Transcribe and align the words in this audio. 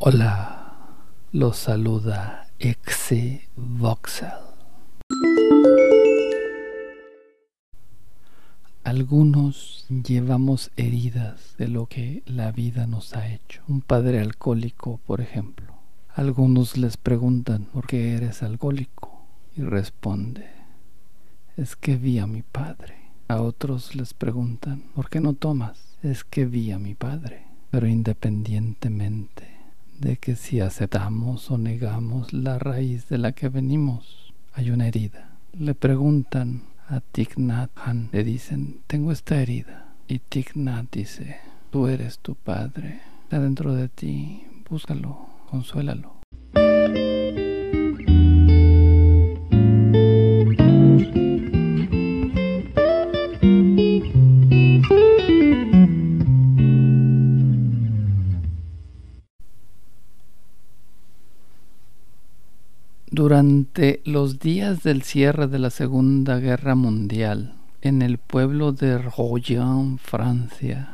Hola, 0.00 0.86
los 1.32 1.56
saluda 1.56 2.46
Exe 2.60 3.48
Voxel. 3.56 4.30
Algunos 8.84 9.86
llevamos 9.88 10.70
heridas 10.76 11.56
de 11.58 11.66
lo 11.66 11.86
que 11.86 12.22
la 12.26 12.52
vida 12.52 12.86
nos 12.86 13.16
ha 13.16 13.26
hecho. 13.26 13.60
Un 13.66 13.80
padre 13.80 14.20
alcohólico, 14.20 15.00
por 15.04 15.20
ejemplo. 15.20 15.74
Algunos 16.14 16.76
les 16.76 16.96
preguntan 16.96 17.64
por 17.64 17.88
qué 17.88 18.14
eres 18.14 18.44
alcohólico 18.44 19.24
y 19.56 19.62
responde, 19.62 20.48
es 21.56 21.74
que 21.74 21.96
vi 21.96 22.20
a 22.20 22.28
mi 22.28 22.42
padre. 22.42 22.94
A 23.26 23.42
otros 23.42 23.96
les 23.96 24.14
preguntan, 24.14 24.84
¿por 24.94 25.10
qué 25.10 25.20
no 25.20 25.32
tomas? 25.32 25.98
Es 26.04 26.22
que 26.22 26.46
vi 26.46 26.70
a 26.70 26.78
mi 26.78 26.94
padre. 26.94 27.42
Pero 27.72 27.88
independientemente 27.88 29.57
de 29.98 30.16
que 30.16 30.36
si 30.36 30.60
aceptamos 30.60 31.50
o 31.50 31.58
negamos 31.58 32.32
la 32.32 32.58
raíz 32.58 33.08
de 33.08 33.18
la 33.18 33.32
que 33.32 33.48
venimos, 33.48 34.32
hay 34.52 34.70
una 34.70 34.86
herida. 34.86 35.30
Le 35.52 35.74
preguntan 35.74 36.62
a 36.88 37.00
Thich 37.00 37.34
Hanh, 37.74 38.08
le 38.12 38.24
dicen, 38.24 38.80
tengo 38.86 39.12
esta 39.12 39.40
herida. 39.40 39.94
Y 40.06 40.20
Thich 40.20 40.52
dice, 40.92 41.36
tú 41.70 41.88
eres 41.88 42.18
tu 42.20 42.34
padre, 42.34 43.00
está 43.24 43.40
dentro 43.40 43.74
de 43.74 43.88
ti, 43.88 44.44
búscalo, 44.68 45.28
consuélalo. 45.50 46.18
Durante 63.10 64.02
los 64.04 64.38
días 64.38 64.82
del 64.82 65.02
cierre 65.02 65.46
de 65.46 65.58
la 65.58 65.70
Segunda 65.70 66.38
Guerra 66.40 66.74
Mundial, 66.74 67.54
en 67.80 68.02
el 68.02 68.18
pueblo 68.18 68.72
de 68.72 68.98
Royan, 68.98 69.96
Francia, 69.96 70.90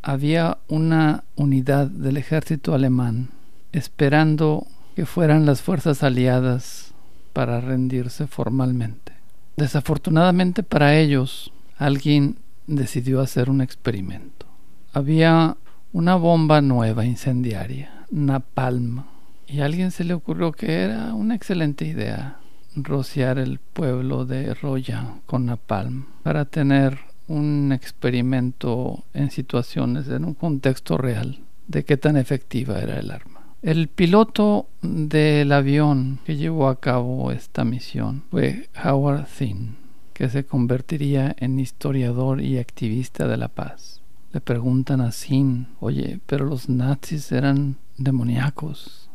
había 0.00 0.56
una 0.68 1.24
unidad 1.36 1.88
del 1.88 2.16
ejército 2.16 2.72
alemán 2.72 3.28
esperando 3.72 4.66
que 4.96 5.04
fueran 5.04 5.44
las 5.44 5.60
fuerzas 5.60 6.02
aliadas 6.02 6.94
para 7.34 7.60
rendirse 7.60 8.26
formalmente. 8.26 9.12
Desafortunadamente 9.58 10.62
para 10.62 10.96
ellos, 10.96 11.52
alguien 11.76 12.38
decidió 12.66 13.20
hacer 13.20 13.50
un 13.50 13.60
experimento. 13.60 14.46
Había 14.94 15.58
una 15.92 16.14
bomba 16.14 16.62
nueva 16.62 17.04
incendiaria, 17.04 18.06
napalm, 18.10 19.04
y 19.48 19.60
a 19.60 19.64
alguien 19.64 19.90
se 19.90 20.04
le 20.04 20.14
ocurrió 20.14 20.52
que 20.52 20.82
era 20.82 21.14
una 21.14 21.34
excelente 21.34 21.86
idea 21.86 22.38
rociar 22.76 23.38
el 23.38 23.58
pueblo 23.58 24.24
de 24.24 24.54
Roya 24.54 25.14
con 25.26 25.46
napalm 25.46 26.04
para 26.22 26.44
tener 26.44 26.98
un 27.26 27.72
experimento 27.72 29.04
en 29.14 29.30
situaciones, 29.30 30.08
en 30.08 30.24
un 30.24 30.34
contexto 30.34 30.96
real, 30.96 31.40
de 31.66 31.84
qué 31.84 31.96
tan 31.96 32.16
efectiva 32.16 32.78
era 32.78 32.98
el 32.98 33.10
arma. 33.10 33.40
El 33.62 33.88
piloto 33.88 34.68
del 34.82 35.50
avión 35.52 36.20
que 36.24 36.36
llevó 36.36 36.68
a 36.68 36.78
cabo 36.78 37.32
esta 37.32 37.64
misión 37.64 38.22
fue 38.30 38.68
Howard 38.84 39.26
Thinn, 39.26 39.76
que 40.14 40.28
se 40.28 40.44
convertiría 40.44 41.34
en 41.38 41.58
historiador 41.58 42.40
y 42.40 42.58
activista 42.58 43.26
de 43.26 43.36
la 43.36 43.48
paz. 43.48 44.00
Le 44.32 44.40
preguntan 44.40 45.00
a 45.00 45.10
Thinn, 45.10 45.68
oye, 45.80 46.20
pero 46.26 46.44
los 46.44 46.68
nazis 46.68 47.32
eran 47.32 47.76
demoníacos, 47.96 49.07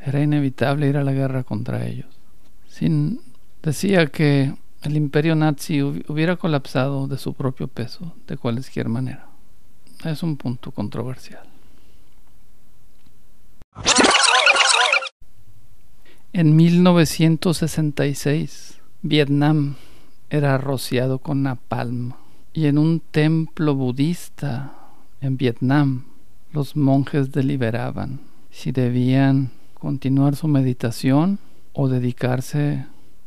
era 0.00 0.22
inevitable 0.22 0.88
ir 0.88 0.96
a 0.96 1.04
la 1.04 1.12
guerra 1.12 1.44
contra 1.44 1.86
ellos. 1.86 2.08
Sin 2.68 3.20
decía 3.62 4.06
que 4.06 4.54
el 4.82 4.96
imperio 4.96 5.34
nazi 5.34 5.82
hubiera 5.82 6.36
colapsado 6.36 7.06
de 7.06 7.18
su 7.18 7.34
propio 7.34 7.68
peso 7.68 8.14
de 8.26 8.38
cualquier 8.38 8.88
manera. 8.88 9.26
Es 10.04 10.22
un 10.22 10.38
punto 10.38 10.72
controversial. 10.72 11.42
En 16.32 16.56
1966, 16.56 18.78
Vietnam 19.02 19.76
era 20.30 20.56
rociado 20.58 21.18
con 21.18 21.42
napalm 21.42 22.14
y 22.52 22.66
en 22.66 22.78
un 22.78 23.00
templo 23.00 23.74
budista 23.74 24.72
en 25.20 25.36
Vietnam 25.36 26.04
los 26.52 26.76
monjes 26.76 27.32
deliberaban 27.32 28.20
si 28.50 28.70
debían 28.72 29.52
continuar 29.80 30.36
su 30.36 30.46
meditación 30.46 31.40
o 31.72 31.88
dedicarse 31.88 32.86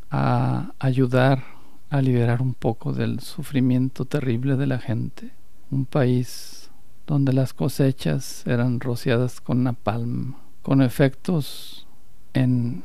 a 0.09 0.71
ayudar 0.79 1.43
a 1.89 2.01
liberar 2.01 2.41
un 2.41 2.53
poco 2.53 2.93
del 2.93 3.19
sufrimiento 3.19 4.05
terrible 4.05 4.55
de 4.55 4.67
la 4.67 4.79
gente. 4.79 5.31
Un 5.71 5.85
país 5.85 6.69
donde 7.07 7.33
las 7.33 7.53
cosechas 7.53 8.45
eran 8.47 8.79
rociadas 8.79 9.41
con 9.41 9.63
napalm, 9.63 10.35
con 10.61 10.81
efectos 10.81 11.87
en 12.33 12.83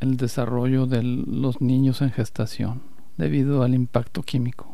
el 0.00 0.16
desarrollo 0.16 0.86
de 0.86 1.02
los 1.02 1.60
niños 1.60 2.02
en 2.02 2.10
gestación 2.10 2.82
debido 3.16 3.62
al 3.62 3.74
impacto 3.74 4.22
químico. 4.22 4.66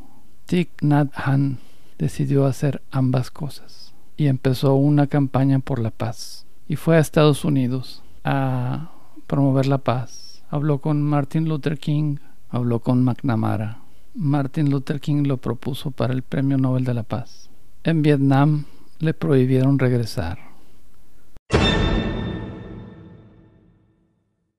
Thich 0.46 0.70
Nhat 0.80 1.10
Hanh 1.14 1.58
decidió 1.98 2.46
hacer 2.46 2.82
ambas 2.90 3.30
cosas 3.30 3.94
y 4.16 4.28
empezó 4.28 4.74
una 4.74 5.08
campaña 5.08 5.58
por 5.58 5.80
la 5.80 5.90
paz 5.90 6.46
y 6.68 6.76
fue 6.76 6.96
a 6.96 7.00
Estados 7.00 7.44
Unidos 7.44 8.02
a 8.30 8.90
promover 9.26 9.66
la 9.66 9.78
paz. 9.78 10.42
Habló 10.50 10.80
con 10.80 11.02
Martin 11.02 11.48
Luther 11.48 11.78
King, 11.78 12.16
habló 12.50 12.80
con 12.80 13.02
McNamara. 13.02 13.78
Martin 14.14 14.68
Luther 14.70 15.00
King 15.00 15.24
lo 15.24 15.38
propuso 15.38 15.92
para 15.92 16.12
el 16.12 16.22
Premio 16.22 16.58
Nobel 16.58 16.84
de 16.84 16.92
la 16.92 17.04
Paz. 17.04 17.48
En 17.84 18.02
Vietnam 18.02 18.64
le 18.98 19.14
prohibieron 19.14 19.78
regresar 19.78 20.47